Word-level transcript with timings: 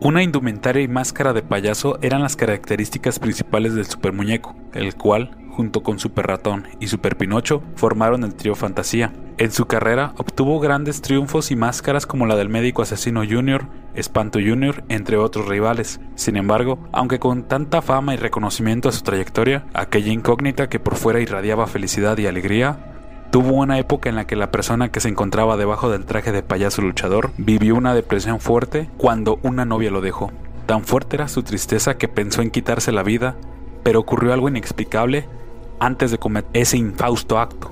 Una 0.00 0.22
indumentaria 0.22 0.80
y 0.82 0.86
máscara 0.86 1.32
de 1.32 1.42
payaso 1.42 1.98
eran 2.02 2.22
las 2.22 2.36
características 2.36 3.18
principales 3.18 3.74
del 3.74 3.84
super 3.86 4.12
muñeco, 4.12 4.54
el 4.72 4.94
cual, 4.94 5.36
junto 5.50 5.82
con 5.82 5.98
Super 5.98 6.28
Ratón 6.28 6.68
y 6.78 6.86
Super 6.86 7.16
Pinocho, 7.16 7.64
formaron 7.74 8.22
el 8.22 8.36
trío 8.36 8.54
Fantasía. 8.54 9.12
En 9.38 9.50
su 9.50 9.66
carrera 9.66 10.14
obtuvo 10.16 10.60
grandes 10.60 11.02
triunfos 11.02 11.50
y 11.50 11.56
máscaras 11.56 12.06
como 12.06 12.26
la 12.26 12.36
del 12.36 12.48
médico 12.48 12.82
asesino 12.82 13.24
Junior, 13.28 13.66
Espanto 13.94 14.38
Junior, 14.38 14.84
entre 14.88 15.16
otros 15.16 15.48
rivales. 15.48 16.00
Sin 16.14 16.36
embargo, 16.36 16.78
aunque 16.92 17.18
con 17.18 17.48
tanta 17.48 17.82
fama 17.82 18.14
y 18.14 18.18
reconocimiento 18.18 18.88
a 18.88 18.92
su 18.92 19.02
trayectoria, 19.02 19.66
aquella 19.74 20.12
incógnita 20.12 20.68
que 20.68 20.78
por 20.78 20.94
fuera 20.94 21.18
irradiaba 21.18 21.66
felicidad 21.66 22.16
y 22.18 22.28
alegría, 22.28 22.87
Tuvo 23.30 23.56
una 23.56 23.78
época 23.78 24.08
en 24.08 24.16
la 24.16 24.26
que 24.26 24.36
la 24.36 24.50
persona 24.50 24.90
que 24.90 25.00
se 25.00 25.08
encontraba 25.10 25.58
debajo 25.58 25.90
del 25.90 26.06
traje 26.06 26.32
de 26.32 26.42
payaso 26.42 26.80
luchador 26.80 27.30
vivió 27.36 27.74
una 27.74 27.92
depresión 27.92 28.40
fuerte 28.40 28.88
cuando 28.96 29.38
una 29.42 29.66
novia 29.66 29.90
lo 29.90 30.00
dejó. 30.00 30.32
Tan 30.64 30.82
fuerte 30.84 31.16
era 31.16 31.28
su 31.28 31.42
tristeza 31.42 31.98
que 31.98 32.08
pensó 32.08 32.40
en 32.40 32.50
quitarse 32.50 32.90
la 32.90 33.02
vida, 33.02 33.36
pero 33.82 34.00
ocurrió 34.00 34.32
algo 34.32 34.48
inexplicable 34.48 35.26
antes 35.78 36.10
de 36.10 36.16
cometer 36.16 36.50
ese 36.54 36.78
infausto 36.78 37.38
acto. 37.38 37.70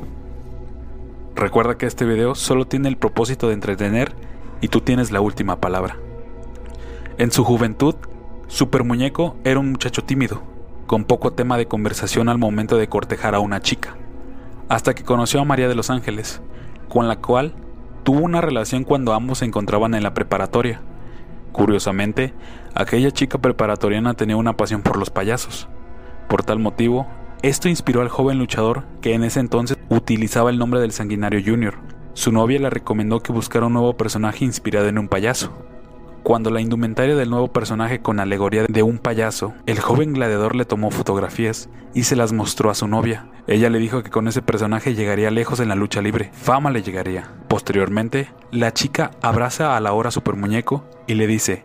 Recuerda 1.35 1.79
que 1.79 1.87
este 1.87 2.05
video 2.05 2.35
solo 2.35 2.67
tiene 2.67 2.89
el 2.89 2.99
propósito 2.99 3.49
de 3.49 3.55
entretener 3.55 4.15
y 4.61 4.69
tú 4.69 4.83
tienes 4.83 5.11
la 5.11 5.23
última 5.23 5.57
palabra. 5.57 5.97
En 7.17 7.33
su 7.33 7.45
juventud, 7.45 7.95
Super 8.47 8.85
Muñeco 8.85 9.37
era 9.43 9.59
un 9.59 9.71
muchacho 9.71 10.05
tímido, 10.05 10.43
con 10.87 11.05
poco 11.05 11.33
tema 11.33 11.57
de 11.57 11.67
conversación 11.67 12.29
al 12.29 12.37
momento 12.37 12.77
de 12.77 12.91
cortejar 12.91 13.35
a 13.35 13.41
una 13.41 13.63
chica 13.63 13.97
hasta 14.69 14.95
que 14.95 15.05
conoció 15.05 15.41
a 15.41 15.45
María 15.45 15.69
de 15.69 15.75
los 15.75 15.91
Ángeles, 15.91 16.41
con 16.89 17.09
la 17.09 17.17
cual 17.17 17.55
tuvo 18.05 18.21
una 18.21 18.41
relación 18.41 18.85
cuando 18.85 19.15
ambos 19.15 19.39
se 19.39 19.45
encontraban 19.45 19.95
en 19.95 20.03
la 20.03 20.15
preparatoria. 20.15 20.81
Curiosamente, 21.53 22.35
aquella 22.75 23.11
chica 23.11 23.39
preparatoriana 23.39 24.15
tenía 24.15 24.37
una 24.37 24.57
pasión 24.57 24.83
por 24.83 24.99
los 24.99 25.11
payasos. 25.11 25.69
Por 26.29 26.43
tal 26.43 26.59
motivo, 26.59 27.07
esto 27.43 27.69
inspiró 27.69 28.03
al 28.03 28.09
joven 28.09 28.39
luchador 28.39 28.85
que 29.01 29.15
en 29.15 29.25
ese 29.25 29.41
entonces 29.41 29.79
utilizaba 29.89 30.51
el 30.51 30.59
nombre 30.59 30.81
del 30.81 30.93
sanguinario 30.93 31.41
Junior. 31.45 31.75
Su 32.15 32.33
novia 32.33 32.59
le 32.59 32.71
recomendó 32.71 33.21
que 33.21 33.33
buscara 33.33 33.67
un 33.67 33.75
nuevo 33.75 33.97
personaje 33.97 34.45
inspirado 34.45 34.89
en 34.89 34.99
un 34.99 35.09
payaso. 35.09 35.53
Cuando 36.27 36.51
la 36.51 36.61
indumentaria 36.61 37.15
del 37.15 37.31
nuevo 37.31 37.53
personaje 37.53 38.01
con 38.01 38.19
alegoría 38.19 38.65
de 38.69 38.83
un 38.83 38.99
payaso, 38.99 39.55
el 39.65 39.79
joven 39.79 40.13
gladiador 40.13 40.57
le 40.57 40.65
tomó 40.65 40.91
fotografías 40.91 41.69
y 41.95 42.03
se 42.03 42.17
las 42.17 42.33
mostró 42.33 42.69
a 42.69 42.75
su 42.75 42.89
novia. 42.89 43.29
Ella 43.47 43.71
le 43.71 43.79
dijo 43.79 44.03
que 44.03 44.11
con 44.11 44.27
ese 44.27 44.43
personaje 44.43 44.97
llegaría 44.97 45.31
lejos 45.31 45.61
en 45.61 45.69
la 45.69 45.77
lucha 45.77 46.03
libre, 46.03 46.33
fama 46.33 46.73
le 46.73 46.83
llegaría. 46.83 47.31
Posteriormente, 47.47 48.29
la 48.51 48.75
chica 48.75 49.13
abraza 49.23 49.77
a 49.77 49.81
la 49.81 49.93
hora 49.93 50.11
super 50.11 50.35
muñeco 50.35 50.85
y 51.07 51.15
le 51.15 51.29
dice, 51.29 51.63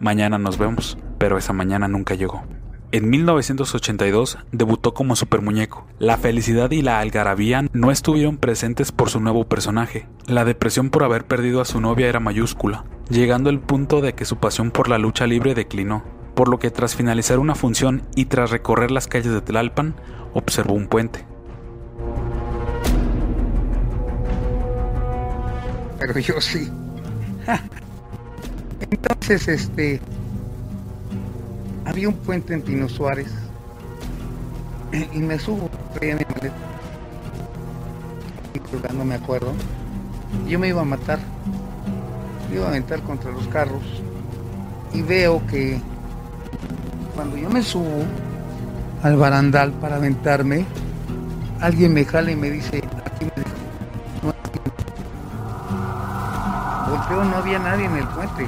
mañana 0.00 0.38
nos 0.38 0.56
vemos, 0.56 0.96
pero 1.18 1.36
esa 1.36 1.52
mañana 1.52 1.86
nunca 1.86 2.14
llegó. 2.14 2.44
En 2.92 3.08
1982 3.08 4.36
debutó 4.52 4.92
como 4.92 5.16
Super 5.16 5.40
Muñeco. 5.40 5.86
La 5.98 6.18
felicidad 6.18 6.70
y 6.72 6.82
la 6.82 7.00
algarabía 7.00 7.64
no 7.72 7.90
estuvieron 7.90 8.36
presentes 8.36 8.92
por 8.92 9.08
su 9.08 9.18
nuevo 9.18 9.48
personaje. 9.48 10.06
La 10.26 10.44
depresión 10.44 10.90
por 10.90 11.02
haber 11.02 11.24
perdido 11.24 11.62
a 11.62 11.64
su 11.64 11.80
novia 11.80 12.10
era 12.10 12.20
mayúscula, 12.20 12.84
llegando 13.08 13.48
al 13.48 13.60
punto 13.60 14.02
de 14.02 14.12
que 14.12 14.26
su 14.26 14.36
pasión 14.36 14.70
por 14.70 14.90
la 14.90 14.98
lucha 14.98 15.26
libre 15.26 15.54
declinó, 15.54 16.04
por 16.34 16.48
lo 16.48 16.58
que 16.58 16.70
tras 16.70 16.94
finalizar 16.94 17.38
una 17.38 17.54
función 17.54 18.02
y 18.14 18.26
tras 18.26 18.50
recorrer 18.50 18.90
las 18.90 19.06
calles 19.06 19.32
de 19.32 19.40
Tlalpan, 19.40 19.94
observó 20.34 20.74
un 20.74 20.86
puente. 20.86 21.24
Pero 25.98 26.18
yo 26.18 26.38
sí. 26.42 26.70
Entonces, 28.90 29.48
este, 29.48 30.02
había 31.84 32.08
un 32.08 32.14
puente 32.14 32.54
en 32.54 32.62
Pino 32.62 32.88
Suárez. 32.88 33.32
Y 35.12 35.18
me 35.18 35.38
subo, 35.38 35.70
traía 35.94 36.16
mi 36.16 36.24
maleta, 36.34 36.54
no 38.92 39.04
me 39.04 39.14
acuerdo, 39.14 39.52
yo 40.46 40.58
me 40.58 40.68
iba 40.68 40.82
a 40.82 40.84
matar, 40.84 41.18
me 42.50 42.56
iba 42.56 42.66
a 42.66 42.68
aventar 42.68 43.00
contra 43.00 43.30
los 43.30 43.48
carros. 43.48 43.82
Y 44.92 45.00
veo 45.00 45.40
que 45.46 45.80
cuando 47.14 47.38
yo 47.38 47.48
me 47.48 47.62
subo 47.62 48.04
al 49.02 49.16
barandal 49.16 49.72
para 49.72 49.96
aventarme, 49.96 50.66
alguien 51.60 51.94
me 51.94 52.04
jala 52.04 52.30
y 52.30 52.36
me 52.36 52.50
dice, 52.50 52.82
aquí 53.06 53.24
me 53.24 53.32
dijo, 53.42 53.56
no, 54.22 54.34
Volteo, 56.90 57.24
no 57.24 57.36
había 57.36 57.58
nadie 57.58 57.86
en 57.86 57.96
el 57.96 58.06
puente 58.08 58.46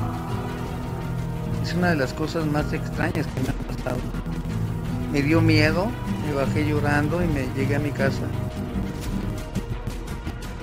es 1.64 1.75
una 1.75 1.91
de 1.91 1.97
las 1.97 2.12
cosas 2.12 2.44
más 2.47 2.72
extrañas 2.72 3.26
que 3.26 3.41
me 3.41 3.48
ha 3.48 3.75
pasado. 3.75 3.97
Me 5.10 5.22
dio 5.22 5.41
miedo, 5.41 5.86
me 6.26 6.34
bajé 6.34 6.66
llorando 6.66 7.22
y 7.22 7.26
me 7.26 7.48
llegué 7.56 7.76
a 7.76 7.78
mi 7.78 7.91
casa. 7.91 8.22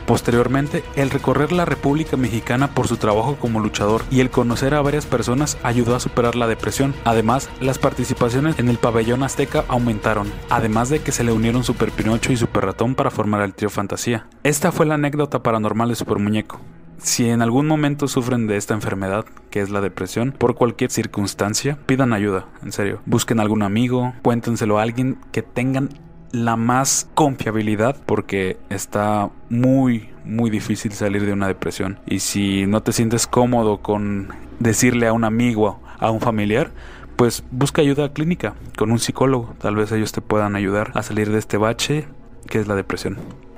Posteriormente, 0.06 0.84
el 0.96 1.10
recorrer 1.10 1.52
la 1.54 1.66
República 1.66 2.18
Mexicana 2.18 2.76
por 2.76 2.88
su 2.88 2.98
trabajo 2.98 3.38
como 3.38 3.62
luchador 3.62 4.04
y 4.12 4.20
el 4.20 4.30
conocer 4.30 4.74
a 4.74 4.82
varias 4.82 5.06
personas 5.06 5.58
ayudó 5.64 5.96
a 5.96 6.00
superar 6.00 6.36
la 6.36 6.48
depresión. 6.48 6.94
Además, 7.06 7.50
las 7.62 7.80
participaciones 7.80 8.60
en 8.60 8.68
el 8.68 8.78
pabellón 8.78 9.24
azteca 9.24 9.64
aumentaron, 9.70 10.32
además 10.50 10.90
de 10.90 11.00
que 11.00 11.14
se 11.14 11.24
le 11.24 11.32
unieron 11.32 11.64
Super 11.64 11.92
Pinocho 11.92 12.32
y 12.32 12.38
Super 12.38 12.66
Ratón 12.66 12.94
para 12.94 13.10
formar 13.10 13.42
el 13.42 13.54
trío 13.54 13.70
Fantasía. 13.70 14.28
Esta 14.44 14.72
fue 14.72 14.86
la 14.86 14.96
anécdota 14.96 15.42
paranormal 15.42 15.90
de 15.90 15.96
Super 15.96 16.20
Muñeco. 16.20 16.60
Si 17.04 17.28
en 17.28 17.42
algún 17.42 17.66
momento 17.66 18.08
sufren 18.08 18.46
de 18.46 18.58
esta 18.58 18.76
enfermedad, 18.76 19.26
que 19.50 19.62
es 19.62 19.72
la 19.72 19.82
depresión, 19.82 20.34
por 20.34 20.54
cualquier 20.54 20.92
circunstancia, 20.92 21.80
pidan 21.88 22.14
ayuda, 22.14 22.46
en 22.64 22.72
serio. 22.72 23.02
Busquen 23.06 23.40
algún 23.40 23.64
amigo, 23.64 24.14
cuéntenselo 24.22 24.78
a 24.78 24.84
alguien 24.84 25.18
que 25.32 25.42
tengan 25.42 25.90
la 26.32 26.56
más 26.56 27.10
confiabilidad 27.14 27.98
porque 28.06 28.58
está 28.70 29.32
muy 29.50 30.10
muy 30.24 30.50
difícil 30.52 30.92
salir 30.94 31.26
de 31.26 31.34
una 31.34 31.48
depresión. 31.48 32.00
Y 32.06 32.20
si 32.20 32.68
no 32.68 32.84
te 32.84 32.94
sientes 32.94 33.28
cómodo 33.28 33.82
con 33.82 34.30
decirle 34.60 35.08
a 35.08 35.14
un 35.14 35.24
amigo 35.24 35.82
a 36.00 36.12
un 36.12 36.22
familiar 36.22 36.72
pues 37.16 37.44
busca 37.52 37.82
ayuda 37.82 38.14
clínica 38.14 38.54
con 38.78 38.92
un 38.92 39.00
psicólogo. 39.00 39.56
Tal 39.60 39.76
vez 39.76 39.92
ellos 39.92 40.12
te 40.12 40.22
puedan 40.22 40.56
ayudar 40.56 40.92
a 40.94 41.04
salir 41.04 41.32
de 41.32 41.40
este 41.40 41.58
bache 41.58 42.08
que 42.48 42.60
es 42.60 42.68
la 42.68 42.76
depresión 42.76 43.18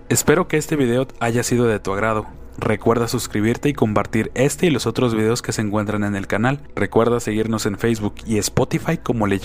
espero 0.10 0.48
que 0.48 0.58
este 0.58 0.76
video 0.76 1.08
haya 1.20 1.44
sido 1.44 1.66
de 1.66 1.80
tu 1.80 1.94
agrado 1.94 2.28
Recuerda 2.58 3.08
suscribirte 3.08 3.70
y 3.70 3.74
compartir 3.74 4.32
este 4.36 4.68
y 4.68 4.70
los 4.70 4.86
otros 4.86 5.16
videos 5.16 5.42
que 5.42 5.52
se 5.52 5.62
encuentran 5.62 6.04
en 6.04 6.16
el 6.16 6.28
canal. 6.28 6.60
Recuerda 6.76 7.20
seguirnos 7.20 7.66
en 7.66 7.78
Facebook 7.78 8.16
y 8.26 8.38
Spotify 8.38 8.98
como 8.98 9.26
Leyenda 9.28 9.44